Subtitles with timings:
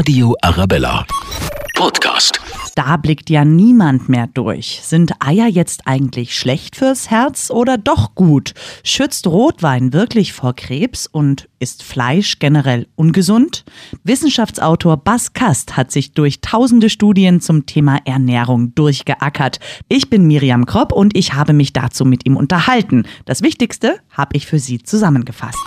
[0.00, 1.04] Radio Arabella.
[1.76, 2.40] Podcast.
[2.74, 4.80] Da blickt ja niemand mehr durch.
[4.82, 8.54] Sind Eier jetzt eigentlich schlecht fürs Herz oder doch gut?
[8.82, 13.66] Schützt Rotwein wirklich vor Krebs und ist Fleisch generell ungesund?
[14.02, 19.60] Wissenschaftsautor Bas Kast hat sich durch tausende Studien zum Thema Ernährung durchgeackert.
[19.90, 23.04] Ich bin Miriam Kropp und ich habe mich dazu mit ihm unterhalten.
[23.26, 25.58] Das Wichtigste habe ich für Sie zusammengefasst.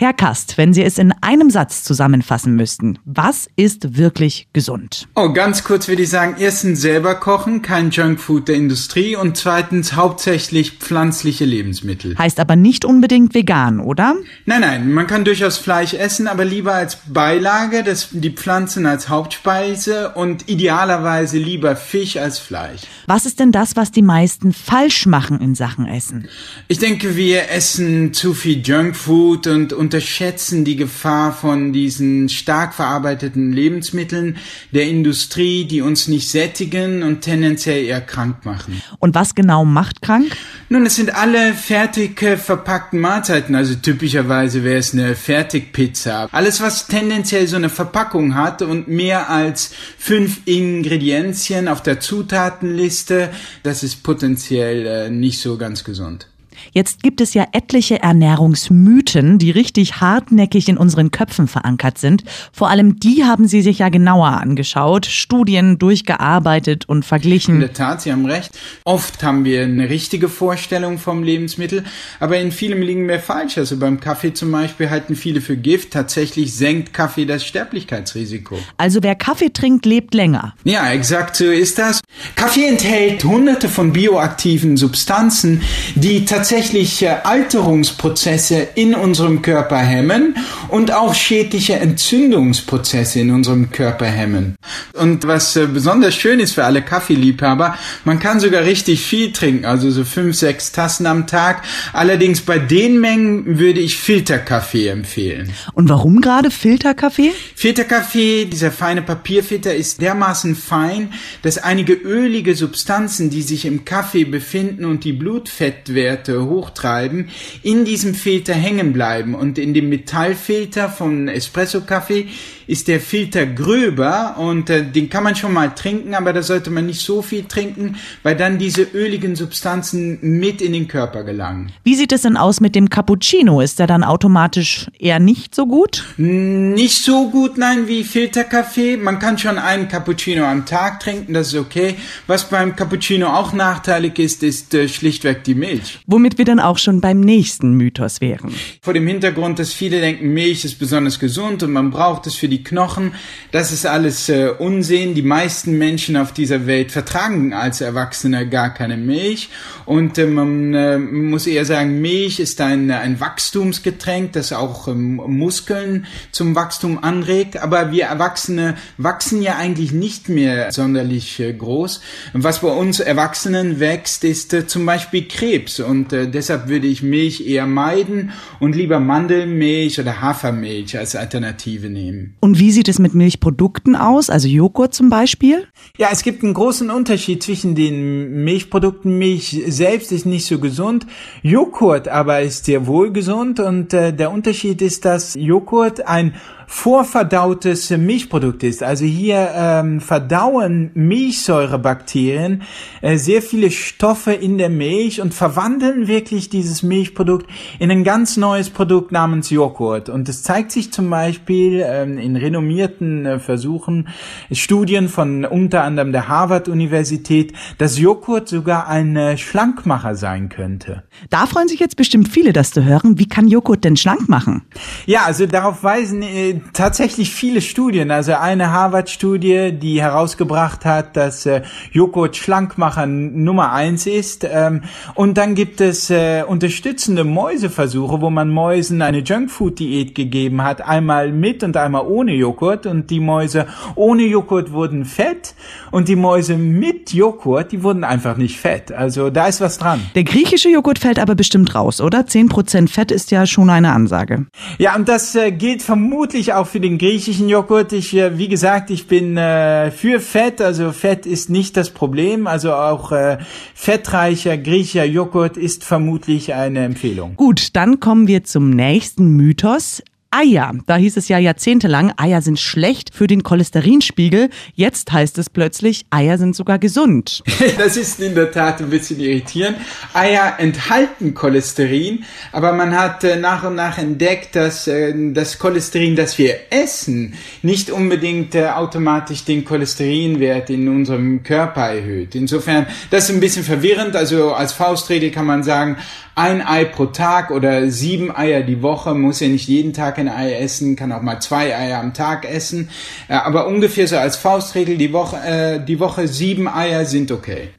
[0.00, 5.08] Herr Kast, wenn Sie es in einem Satz zusammenfassen müssten, was ist wirklich gesund?
[5.16, 9.96] Oh, ganz kurz würde ich sagen, erstens selber kochen, kein Junkfood der Industrie und zweitens
[9.96, 12.16] hauptsächlich pflanzliche Lebensmittel.
[12.16, 14.14] Heißt aber nicht unbedingt vegan, oder?
[14.46, 19.08] Nein, nein, man kann durchaus Fleisch essen, aber lieber als Beilage, das, die Pflanzen als
[19.08, 22.82] Hauptspeise und idealerweise lieber Fisch als Fleisch.
[23.08, 26.28] Was ist denn das, was die meisten falsch machen in Sachen Essen?
[26.68, 32.74] Ich denke, wir essen zu viel Junkfood und, und unterschätzen die Gefahr von diesen stark
[32.74, 34.36] verarbeiteten Lebensmitteln
[34.70, 38.82] der Industrie, die uns nicht sättigen und tendenziell eher krank machen.
[38.98, 40.36] Und was genau macht krank?
[40.68, 46.28] Nun, es sind alle fertig verpackten Mahlzeiten, also typischerweise wäre es eine Fertigpizza.
[46.32, 53.30] Alles, was tendenziell so eine Verpackung hat und mehr als fünf Ingredienzien auf der Zutatenliste,
[53.62, 56.26] das ist potenziell äh, nicht so ganz gesund.
[56.72, 62.24] Jetzt gibt es ja etliche Ernährungsmythen, die richtig hartnäckig in unseren Köpfen verankert sind.
[62.52, 67.54] Vor allem die haben Sie sich ja genauer angeschaut, Studien durchgearbeitet und verglichen.
[67.54, 68.58] In der Tat, Sie haben recht.
[68.84, 71.84] Oft haben wir eine richtige Vorstellung vom Lebensmittel,
[72.20, 73.58] aber in vielem liegen wir falsch.
[73.58, 75.92] Also beim Kaffee zum Beispiel halten viele für Gift.
[75.92, 78.58] Tatsächlich senkt Kaffee das Sterblichkeitsrisiko.
[78.76, 80.54] Also wer Kaffee trinkt, lebt länger.
[80.64, 82.00] Ja, exakt so ist das.
[82.36, 85.62] Kaffee enthält hunderte von bioaktiven Substanzen,
[85.94, 90.34] die tatsächlich tatsächliche Alterungsprozesse in unserem Körper hemmen
[90.68, 94.56] und auch schädliche Entzündungsprozesse in unserem Körper hemmen.
[94.94, 99.66] Und was äh, besonders schön ist für alle Kaffeeliebhaber, man kann sogar richtig viel trinken,
[99.66, 101.64] also so fünf, sechs Tassen am Tag.
[101.92, 105.52] Allerdings bei den Mengen würde ich Filterkaffee empfehlen.
[105.74, 107.32] Und warum gerade Filterkaffee?
[107.56, 111.12] Filterkaffee, dieser feine Papierfilter ist dermaßen fein,
[111.42, 117.28] dass einige ölige Substanzen, die sich im Kaffee befinden und die Blutfettwerte hochtreiben,
[117.62, 119.34] in diesem Filter hängen bleiben.
[119.34, 122.28] Und in dem Metallfilter von Espresso-Kaffee
[122.68, 126.70] ist der Filter gröber und äh, den kann man schon mal trinken, aber da sollte
[126.70, 131.72] man nicht so viel trinken, weil dann diese öligen Substanzen mit in den Körper gelangen.
[131.82, 133.62] Wie sieht es denn aus mit dem Cappuccino?
[133.62, 136.04] Ist der dann automatisch eher nicht so gut?
[136.18, 138.98] Nicht so gut, nein, wie Filterkaffee.
[138.98, 141.94] Man kann schon einen Cappuccino am Tag trinken, das ist okay.
[142.26, 146.00] Was beim Cappuccino auch nachteilig ist, ist äh, schlichtweg die Milch.
[146.06, 148.52] Womit wir dann auch schon beim nächsten Mythos wären.
[148.82, 152.48] Vor dem Hintergrund, dass viele denken, Milch ist besonders gesund und man braucht es für
[152.48, 153.14] die Knochen,
[153.52, 155.14] das ist alles äh, Unsinn.
[155.14, 159.48] Die meisten Menschen auf dieser Welt vertragen als Erwachsene gar keine Milch
[159.86, 165.16] und äh, man äh, muss eher sagen, Milch ist ein, ein Wachstumsgetränk, das auch ähm,
[165.16, 172.00] Muskeln zum Wachstum anregt, aber wir Erwachsene wachsen ja eigentlich nicht mehr sonderlich äh, groß.
[172.32, 177.02] Was bei uns Erwachsenen wächst, ist äh, zum Beispiel Krebs und äh, deshalb würde ich
[177.02, 182.34] Milch eher meiden und lieber Mandelmilch oder Hafermilch als Alternative nehmen.
[182.40, 185.66] Und wie sieht es mit Milchprodukten aus, also Joghurt zum Beispiel?
[185.96, 189.18] Ja, es gibt einen großen Unterschied zwischen den Milchprodukten.
[189.18, 191.06] Milch selbst ist nicht so gesund,
[191.42, 196.34] Joghurt aber ist sehr wohl gesund und äh, der Unterschied ist, dass Joghurt ein
[196.70, 198.82] vorverdautes Milchprodukt ist.
[198.82, 202.62] Also hier ähm, verdauen Milchsäurebakterien
[203.00, 207.46] äh, sehr viele Stoffe in der Milch und verwandeln wirklich dieses Milchprodukt
[207.78, 210.10] in ein ganz neues Produkt namens Joghurt.
[210.10, 214.08] Und es zeigt sich zum Beispiel ähm, in renommierten äh, Versuchen,
[214.52, 221.04] Studien von unter anderem der Harvard-Universität, dass Joghurt sogar ein äh, Schlankmacher sein könnte.
[221.30, 223.18] Da freuen sich jetzt bestimmt viele, das zu hören.
[223.18, 224.66] Wie kann Joghurt denn schlank machen?
[225.06, 228.10] Ja, also darauf weisen äh, tatsächlich viele Studien.
[228.10, 231.62] Also eine Harvard-Studie, die herausgebracht hat, dass äh,
[231.92, 234.46] Joghurt Schlankmacher Nummer eins ist.
[234.50, 234.82] Ähm,
[235.14, 241.32] und dann gibt es äh, unterstützende Mäuseversuche, wo man Mäusen eine Junkfood-Diät gegeben hat, einmal
[241.32, 242.86] mit und einmal ohne Joghurt.
[242.86, 245.54] Und die Mäuse ohne Joghurt wurden fett
[245.90, 248.92] und die Mäuse mit Joghurt, die wurden einfach nicht fett.
[248.92, 250.00] Also da ist was dran.
[250.14, 252.20] Der griechische Joghurt fällt aber bestimmt raus, oder?
[252.20, 254.46] 10% Fett ist ja schon eine Ansage.
[254.78, 257.92] Ja, und das äh, gilt vermutlich auch für den griechischen Joghurt.
[257.92, 262.46] Ich, äh, wie gesagt, ich bin äh, für Fett, also Fett ist nicht das Problem.
[262.46, 263.38] Also auch äh,
[263.74, 267.36] fettreicher griechischer Joghurt ist vermutlich eine Empfehlung.
[267.36, 270.02] Gut, dann kommen wir zum nächsten Mythos.
[270.30, 270.74] Eier.
[270.86, 274.50] Da hieß es ja jahrzehntelang, Eier sind schlecht für den Cholesterinspiegel.
[274.74, 277.42] Jetzt heißt es plötzlich, Eier sind sogar gesund.
[277.78, 279.78] Das ist in der Tat ein bisschen irritierend.
[280.12, 286.16] Eier enthalten Cholesterin, aber man hat äh, nach und nach entdeckt, dass äh, das Cholesterin,
[286.16, 292.34] das wir essen, nicht unbedingt äh, automatisch den Cholesterinwert in unserem Körper erhöht.
[292.34, 294.16] Insofern, das ist ein bisschen verwirrend.
[294.16, 295.96] Also als Faustregel kann man sagen,
[296.38, 300.28] ein Ei pro Tag oder sieben Eier die Woche, muss ja nicht jeden Tag ein
[300.28, 302.90] Ei essen, kann auch mal zwei Eier am Tag essen,
[303.28, 307.70] äh, aber ungefähr so als Faustregel die Woche, äh, die Woche sieben Eier sind okay.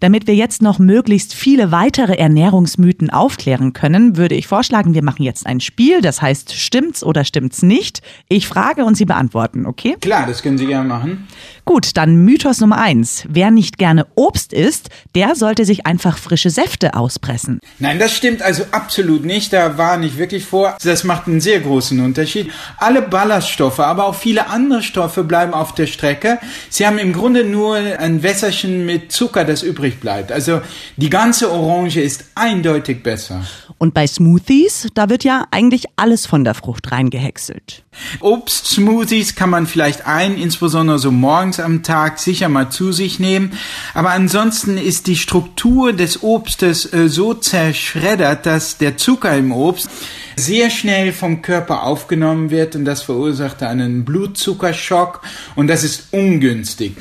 [0.00, 5.22] Damit wir jetzt noch möglichst viele weitere Ernährungsmythen aufklären können, würde ich vorschlagen, wir machen
[5.22, 8.02] jetzt ein Spiel, das heißt stimmt's oder stimmt's nicht.
[8.28, 9.96] Ich frage und Sie beantworten, okay?
[10.00, 11.26] Klar, das können Sie gerne machen.
[11.64, 13.24] Gut, dann Mythos Nummer eins.
[13.28, 17.60] Wer nicht gerne Obst isst, der sollte sich einfach frische Säfte auspressen.
[17.78, 19.52] Nein, das stimmt also absolut nicht.
[19.52, 20.76] Da war nicht wirklich vor.
[20.82, 22.50] Das macht einen sehr großen Unterschied.
[22.78, 26.38] Alle Ballaststoffe, aber auch viele andere Stoffe bleiben auf der Strecke.
[26.70, 30.32] Sie haben im Grunde nur ein Wässerchen mit Zucker, das übrig bleibt.
[30.32, 30.60] Also
[30.96, 33.44] die ganze Orange ist eindeutig besser.
[33.78, 37.84] Und bei Smoothies, da wird ja eigentlich alles von der Frucht reingehäckselt.
[38.20, 43.52] Obstsmoothies kann man vielleicht ein, insbesondere so morgens am Tag, sicher mal zu sich nehmen.
[43.94, 49.88] Aber ansonsten ist die Struktur des Obstes äh, so zerschreddert, dass der Zucker im Obst
[50.38, 55.20] sehr schnell vom Körper aufgenommen wird und das verursacht einen Blutzuckerschock
[55.56, 56.92] und das ist ungünstig.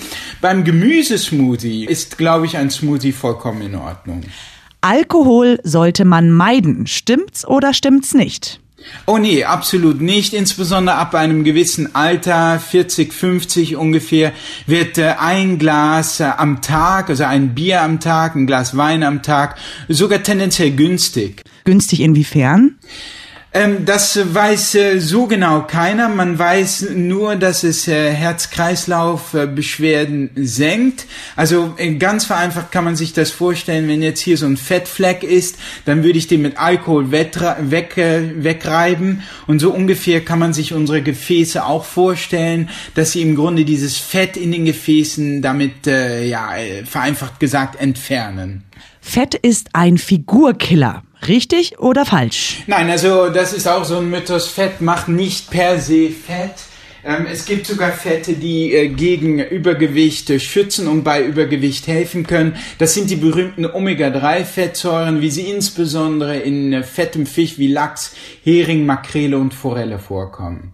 [0.41, 4.24] Beim Gemüsesmoothie ist, glaube ich, ein Smoothie vollkommen in Ordnung.
[4.81, 6.88] Alkohol sollte man meiden.
[6.88, 8.60] Stimmt's oder stimmt's nicht?
[9.06, 10.34] Oh nee, absolut nicht.
[10.34, 14.34] Insbesondere ab einem gewissen Alter, 40, 50 ungefähr,
[14.66, 19.04] wird äh, ein Glas äh, am Tag, also ein Bier am Tag, ein Glas Wein
[19.04, 21.44] am Tag, sogar tendenziell günstig.
[21.64, 22.78] Günstig inwiefern?
[23.57, 26.09] Ähm, das weiß äh, so genau keiner.
[26.09, 31.07] Man weiß nur, dass es äh, Herz-Kreislauf-Beschwerden senkt.
[31.36, 35.24] Also äh, ganz vereinfacht kann man sich das vorstellen, wenn jetzt hier so ein Fettfleck
[35.24, 37.33] ist, dann würde ich den mit Alkohol weg,
[37.98, 39.24] wegreiben.
[39.48, 43.98] Und so ungefähr kann man sich unsere Gefäße auch vorstellen, dass sie im Grunde dieses
[43.98, 46.51] Fett in den Gefäßen damit, äh, ja,
[46.86, 48.65] vereinfacht gesagt, entfernen.
[49.01, 51.01] Fett ist ein Figurkiller.
[51.28, 52.64] Richtig oder falsch?
[52.68, 54.48] Nein, also das ist auch so ein Mythos.
[54.48, 56.54] Fett macht nicht per se Fett.
[57.04, 62.28] Ähm, es gibt sogar Fette, die äh, gegen Übergewicht äh, schützen und bei Übergewicht helfen
[62.28, 62.58] können.
[62.80, 68.86] Das sind die berühmten Omega-3-Fettsäuren, wie sie insbesondere in äh, fettem Fisch wie Lachs, Hering,
[68.86, 70.74] Makrele und Forelle vorkommen.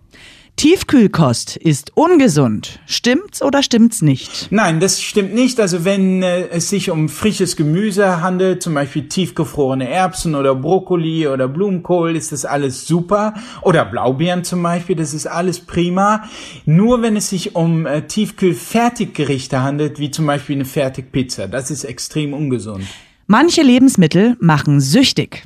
[0.56, 2.80] Tiefkühlkost ist ungesund.
[2.86, 4.48] Stimmt's oder stimmt's nicht?
[4.52, 5.60] Nein, das stimmt nicht.
[5.60, 11.28] Also wenn äh, es sich um frisches Gemüse handelt, zum Beispiel tiefgefrorene Erbsen oder Brokkoli
[11.28, 13.34] oder Blumenkohl, ist das alles super.
[13.62, 16.24] Oder Blaubeeren zum Beispiel, das ist alles prima.
[16.66, 21.84] Nur wenn es sich um äh, Tiefkühlfertiggerichte handelt, wie zum Beispiel eine Fertigpizza, das ist
[21.84, 22.86] extrem ungesund.
[23.26, 25.44] Manche Lebensmittel machen süchtig.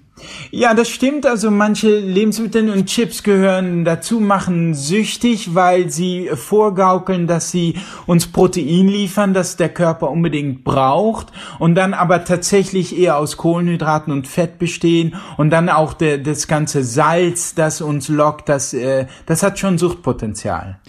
[0.50, 1.26] Ja, das stimmt.
[1.26, 7.76] Also manche Lebensmittel und Chips gehören dazu, machen süchtig, weil sie vorgaukeln, dass sie
[8.06, 11.28] uns Protein liefern, das der Körper unbedingt braucht
[11.60, 16.48] und dann aber tatsächlich eher aus Kohlenhydraten und Fett bestehen und dann auch der, das
[16.48, 20.80] ganze Salz, das uns lockt, das, äh, das hat schon Suchtpotenzial.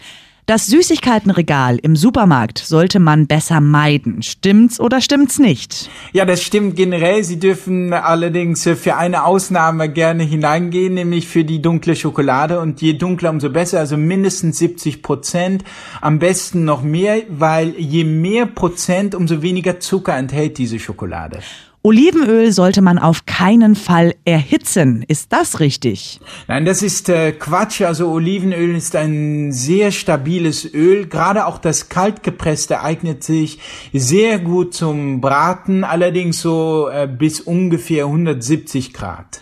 [0.48, 4.22] Das Süßigkeitenregal im Supermarkt sollte man besser meiden.
[4.22, 5.90] Stimmt's oder stimmt's nicht?
[6.14, 7.22] Ja, das stimmt generell.
[7.22, 12.60] Sie dürfen allerdings für eine Ausnahme gerne hineingehen, nämlich für die dunkle Schokolade.
[12.60, 13.78] Und je dunkler, umso besser.
[13.78, 15.64] Also mindestens 70 Prozent.
[16.00, 21.40] Am besten noch mehr, weil je mehr Prozent, umso weniger Zucker enthält diese Schokolade.
[21.88, 25.02] Olivenöl sollte man auf keinen Fall erhitzen.
[25.08, 26.20] Ist das richtig?
[26.46, 27.80] Nein, das ist äh, Quatsch.
[27.80, 31.06] Also Olivenöl ist ein sehr stabiles Öl.
[31.06, 33.58] Gerade auch das kaltgepresste eignet sich
[33.94, 39.40] sehr gut zum Braten, allerdings so äh, bis ungefähr 170 Grad.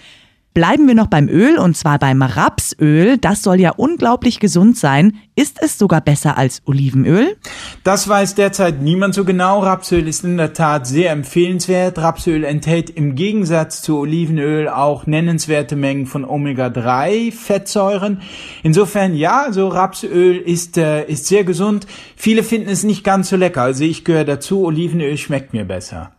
[0.57, 3.19] Bleiben wir noch beim Öl und zwar beim Rapsöl.
[3.19, 5.19] Das soll ja unglaublich gesund sein.
[5.35, 7.37] Ist es sogar besser als Olivenöl?
[7.85, 9.61] Das weiß derzeit niemand so genau.
[9.61, 11.99] Rapsöl ist in der Tat sehr empfehlenswert.
[11.99, 18.23] Rapsöl enthält im Gegensatz zu Olivenöl auch nennenswerte Mengen von Omega-3-Fettsäuren.
[18.63, 21.87] Insofern ja, so Rapsöl ist, äh, ist sehr gesund.
[22.17, 23.61] Viele finden es nicht ganz so lecker.
[23.61, 24.65] Also ich gehöre dazu.
[24.65, 26.13] Olivenöl schmeckt mir besser.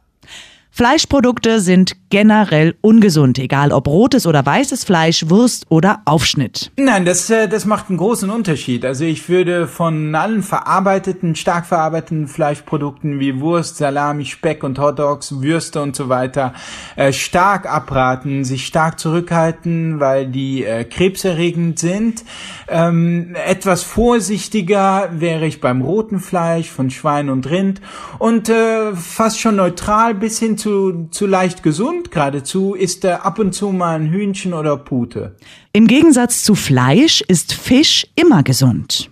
[0.78, 6.72] Fleischprodukte sind generell ungesund, egal ob rotes oder weißes Fleisch, Wurst oder Aufschnitt.
[6.78, 8.86] Nein, das, äh, das macht einen großen Unterschied.
[8.86, 15.42] Also ich würde von allen verarbeiteten, stark verarbeiteten Fleischprodukten wie Wurst, Salami, Speck und Hotdogs,
[15.42, 16.54] Würste und so weiter
[16.96, 22.24] äh, stark abraten, sich stark zurückhalten, weil die äh, krebserregend sind.
[22.68, 27.82] Ähm, etwas vorsichtiger wäre ich beim roten Fleisch von Schwein und Rind
[28.20, 30.67] und äh, fast schon neutral bis hin zu,
[31.12, 35.36] zu leicht gesund geradezu ist äh, ab und zu mal ein Hühnchen oder Pute.
[35.74, 39.10] Im Gegensatz zu Fleisch ist Fisch immer gesund.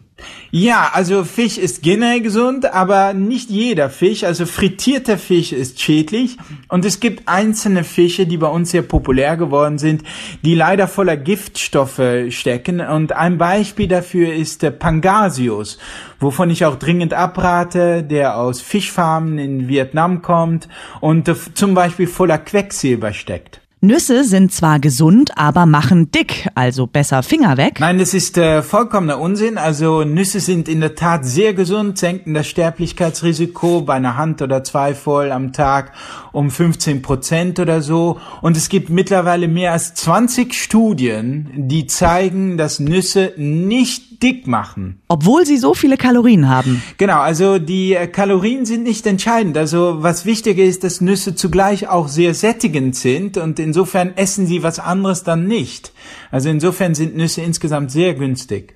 [0.51, 4.23] Ja, also Fisch ist generell gesund, aber nicht jeder Fisch.
[4.23, 6.37] Also frittierter Fisch ist schädlich.
[6.69, 10.03] Und es gibt einzelne Fische, die bei uns sehr populär geworden sind,
[10.43, 12.79] die leider voller Giftstoffe stecken.
[12.79, 15.77] Und ein Beispiel dafür ist der Pangasius,
[16.21, 20.69] wovon ich auch dringend abrate, der aus Fischfarmen in Vietnam kommt
[21.01, 23.64] und zum Beispiel voller Quecksilber steckt.
[23.85, 27.79] Nüsse sind zwar gesund, aber machen dick, also besser Finger weg.
[27.79, 29.57] Nein, das ist äh, vollkommener Unsinn.
[29.57, 34.63] Also Nüsse sind in der Tat sehr gesund, senken das Sterblichkeitsrisiko bei einer Hand oder
[34.63, 35.91] zwei voll am Tag
[36.31, 38.19] um 15 Prozent oder so.
[38.41, 44.99] Und es gibt mittlerweile mehr als 20 Studien, die zeigen, dass Nüsse nicht dick machen.
[45.07, 46.81] Obwohl sie so viele Kalorien haben.
[46.97, 49.55] Genau, also die äh, Kalorien sind nicht entscheidend.
[49.55, 54.63] Also was wichtiger ist, dass Nüsse zugleich auch sehr sättigend sind und insofern essen sie
[54.63, 55.93] was anderes dann nicht.
[56.31, 58.74] Also insofern sind Nüsse insgesamt sehr günstig.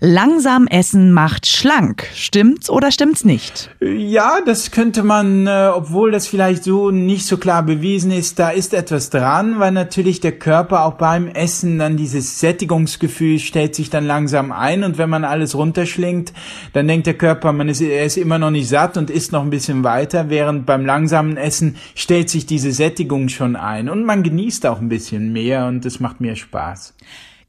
[0.00, 2.06] Langsam essen macht schlank.
[2.14, 3.68] Stimmt's oder stimmt's nicht?
[3.80, 8.50] Ja, das könnte man, äh, obwohl das vielleicht so nicht so klar bewiesen ist, da
[8.50, 13.90] ist etwas dran, weil natürlich der Körper auch beim Essen dann dieses Sättigungsgefühl stellt sich
[13.90, 16.32] dann langsam ein und wenn man alles runterschlingt,
[16.74, 19.42] dann denkt der Körper, man ist, er ist immer noch nicht satt und isst noch
[19.42, 24.22] ein bisschen weiter, während beim langsamen Essen stellt sich diese Sättigung schon ein und man
[24.22, 26.94] genießt auch ein bisschen mehr und es macht mehr Spaß.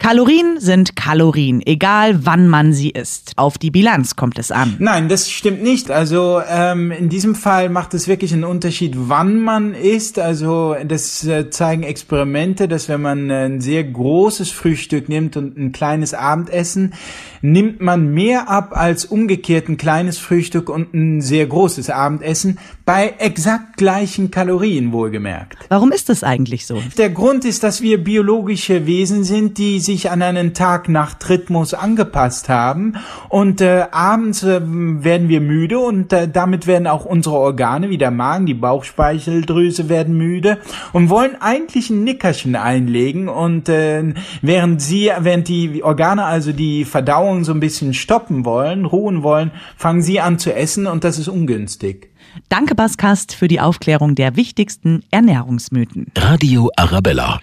[0.01, 3.33] Kalorien sind Kalorien, egal wann man sie isst.
[3.35, 4.77] Auf die Bilanz kommt es an.
[4.79, 5.91] Nein, das stimmt nicht.
[5.91, 10.17] Also ähm, in diesem Fall macht es wirklich einen Unterschied, wann man isst.
[10.17, 15.73] Also das äh, zeigen Experimente, dass wenn man ein sehr großes Frühstück nimmt und ein
[15.73, 16.93] kleines Abendessen,
[17.41, 23.15] nimmt man mehr ab als umgekehrt ein kleines Frühstück und ein sehr großes Abendessen bei
[23.19, 25.57] exakt gleichen Kalorien wohlgemerkt.
[25.67, 26.81] Warum ist das eigentlich so?
[26.97, 32.93] Der Grund ist, dass wir biologische Wesen sind, die sich an einen Tag-Nacht-Rhythmus angepasst haben
[33.27, 37.97] und äh, abends äh, werden wir müde und äh, damit werden auch unsere Organe wie
[37.97, 40.59] der Magen, die Bauchspeicheldrüse werden müde
[40.93, 46.85] und wollen eigentlich ein Nickerchen einlegen und äh, während sie, während die Organe also die
[46.85, 51.17] Verdauung so ein bisschen stoppen wollen, ruhen wollen, fangen sie an zu essen und das
[51.17, 52.11] ist ungünstig.
[52.47, 56.11] Danke, Baskast, für die Aufklärung der wichtigsten Ernährungsmythen.
[56.15, 57.39] Radio Arabella.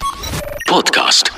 [0.68, 1.35] Podcast.